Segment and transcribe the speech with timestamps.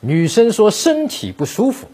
[0.00, 1.86] 女生说身体不舒服，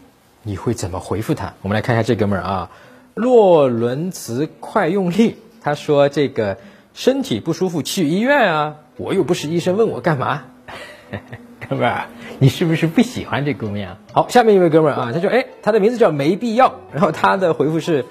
[0.43, 1.53] 你会怎么回复她？
[1.61, 2.69] 我们来看一下这哥们儿啊，
[3.13, 5.37] 洛伦茨快用力。
[5.61, 6.57] 他说这个
[6.93, 10.43] 身体不舒服去医院啊，我又不是医生，问我干嘛？
[11.69, 12.07] 哥们儿，
[12.39, 13.97] 你是不是不喜欢这姑娘？
[14.13, 18.05] 好，下面一位哥们儿啊，他说哎，他的名字叫没必要，然后他的回复是。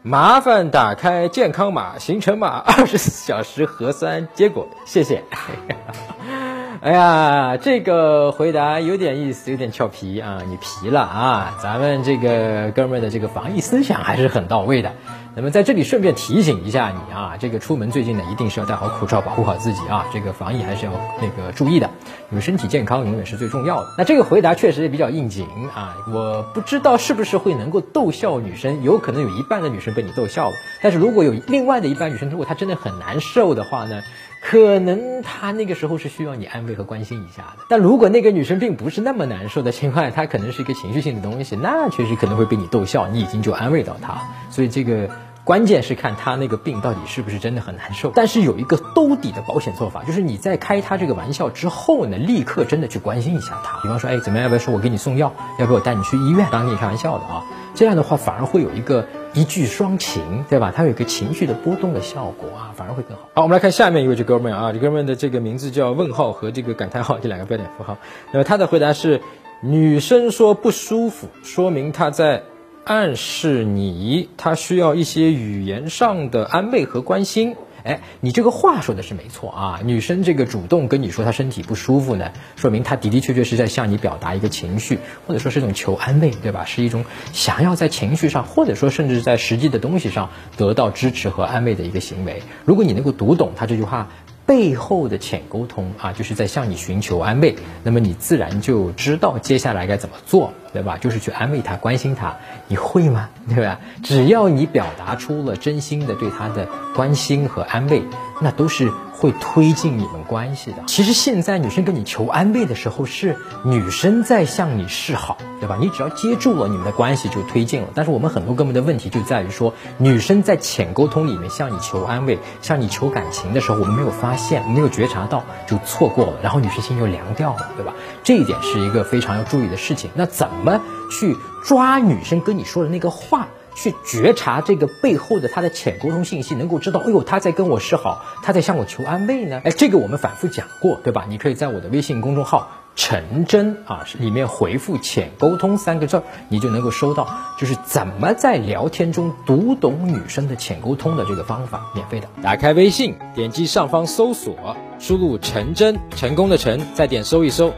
[0.00, 5.24] 麻烦打开健康码、行程码，二十四小时核酸结果，谢谢。
[6.80, 10.38] 哎呀，这个回答有点意思，有点俏皮啊！
[10.48, 11.58] 你皮了啊！
[11.60, 14.92] 咱们这个哥们的这个防疫思想还是很到位的。
[15.34, 20.06] 那么在这里顺便提醒一下你啊，这个出门最近呢，一定是要戴好口罩，保护好自己啊！
[20.12, 21.90] 这个防疫还是要那个注意的，
[22.30, 23.88] 因为身体健康永远是最重要的。
[23.98, 25.96] 那这个回答确实也比较应景啊！
[26.12, 30.54] 我不知道是不是会能够逗笑女生，有可能有一半的女生被你逗笑了。
[30.80, 34.02] 但是如果有另外的一半女生，如果她真的很难受的话呢，
[34.50, 37.64] 可能他那个时候是需要你安慰和关心一下的。
[37.68, 44.18] 但如果那个女生并不是那么难受的情况，她可能是一个情绪性的东西，那确实可能会被你逗笑，你已经就安慰到她。
[44.50, 45.06] 所以这个。
[45.48, 54.42] 关键是看他那个病到底是不是真的很难受，但是有一个兜底的保险做法，就是你在开他这个玩笑之后呢，立刻真的去关心一下他，比方说，哎，怎么样？
[54.42, 55.32] 要不要说我给你送药？
[55.58, 56.46] 要不要我带你去医院？
[56.52, 60.70] 当你开玩笑的啊，这样的话反而会有一个一句双情，对吧？
[60.76, 63.22] 它有一个情绪的波动的效果啊，反而会更好。
[63.32, 67.96] 好，我们来看下面一位这哥们儿啊，这哥们儿的这个名字叫问号和这个感叹号这两个标点符号。
[68.32, 69.22] 那么他的回答是：
[69.62, 72.42] 女生说不舒服，说明她在。
[72.88, 77.54] 暗示你，他需要一些语言上的安慰和关心。
[77.84, 79.80] 哎，你这个话说的是没错啊。
[79.84, 86.64] 女生这个主动跟你说她身体不舒服呢，说明她的的确确是在向你表达一个情绪，或者说是一种求安慰，对吧？
[86.64, 92.42] 是一种想要在情绪上，或者说甚至在实际的东西上得到支持和安慰的一个行为。
[92.64, 94.08] 如果你能够读懂她这句话。
[94.48, 100.96] 背后的浅沟通啊，就是在向你寻求安慰，那么你自然就知道接下来该怎么做，对吧？
[100.96, 103.28] 就是去安慰他、关心他，你会吗？
[103.46, 103.78] 对吧？
[104.02, 108.02] 只要你表达出了真心的对他的关心和安慰，
[108.40, 108.90] 那都是。
[109.18, 110.78] 会推进你们关系的。
[110.86, 115.76] 其实现在女生跟你求安慰的时候，是女生在向你示好，对吧？
[115.80, 117.88] 你只要接住了，你们的关系就推进了。
[117.94, 126.34] 但是我们很多哥们的问题就在于说，女生在浅沟通里面向你求安慰、向你求感情的时候，我们没有发现、没有觉察到，就错过了。
[126.42, 127.94] 然后女生心就凉掉了，对吧？
[128.22, 130.10] 这一点是一个非常要注意的事情。
[130.14, 130.80] 那怎么
[131.10, 133.48] 去抓女生跟你说的那个话？
[133.80, 139.60] 去觉察这个背后的他的浅沟通信息，能够知道，哎呦，他在跟我示好，他在向我求安慰呢。
[139.64, 141.26] 哎，这个我们反复讲过，对吧？
[141.28, 152.28] 你可以在我的微信公众号“陈真”啊里面回复“浅沟通”三个字，你就能够收到，就是怎么在聊天中读懂女生的浅沟通的这个方法，免费的。
[152.42, 157.72] 打开微信，点击上方搜索，输入“陈真”，成功的陈，再点搜一搜，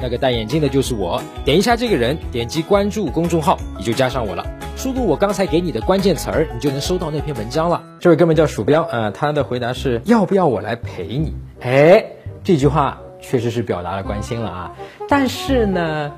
[0.00, 4.61] 那个戴眼镜的就是我，点一下这个人，点击关注公众号，你就加上我了。
[4.82, 7.84] 输入我刚才给你的关键词儿，你就能收到那篇文章了。
[8.00, 11.36] 这位哥们叫鼠标啊，他的回答是要不要我来陪你？
[11.60, 12.04] 哎，
[12.42, 14.72] 这句话确实是表达了关心了啊，
[15.08, 16.10] 但是呢。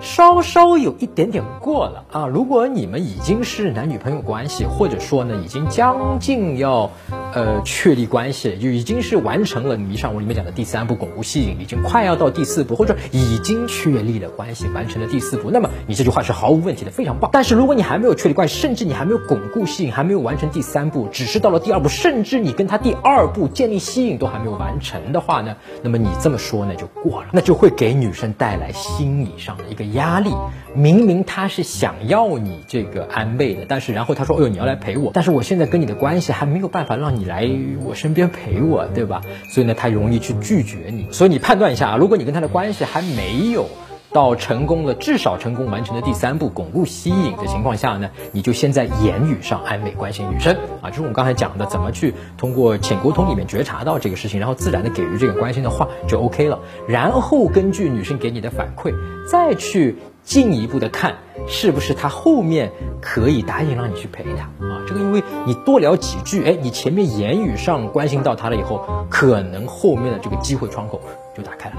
[0.00, 2.26] 稍稍有一点点过了啊！
[2.26, 6.90] 如果你们已经是男女朋友关系，或者说呢，已经将近要，
[7.32, 17.30] 呃，确立关系，就已经是完成了迷上我里面讲的第三步巩固吸引，已经快要到第四步，或者已经确立了关系，完成了第四步，那么你这句话是毫无问题的，非常棒。
[17.32, 29.81] 但是如果你还没有确立关系，甚至你还没有巩固吸引，还没有完成第三步，只是到了第二步，甚至你跟他第二步建立吸引都还没有完成的话呢，那么你这么说呢就过了，那就会给女生带来心理上的一个。
[29.82, 30.30] 压力，
[30.74, 37.48] 明明他是想要你这个安慰的，但是然后他说：“哎呦，你要来陪我，但是我现在跟你的关系还没有办法让你来
[37.84, 39.20] 我身边陪我，对吧？
[39.48, 41.06] 所以呢，他容易去拒绝你。
[41.10, 43.68] 所以你判断一下啊，如果你跟他的关系还没有。”
[44.12, 56.58] 到成功了，至少成功完成的第三步，巩固吸引的情况下呢，你就先在言语上安慰关心女生啊，就是我们刚才讲的，怎么去通过浅沟通里面觉察到这个事情，然后自然的给予这个关心的话就 OK 了。
[56.86, 58.94] 然后根据女生给你的反馈，
[59.26, 61.16] 再去进一步的看
[61.48, 62.70] 是不是她后面
[63.00, 64.84] 可以答应让你去陪她啊。
[64.86, 71.00] 这个因为你多聊几句，哎，你前面言语上关心到她了以后，可能后面的这个机会窗口
[71.34, 71.76] 就打开了。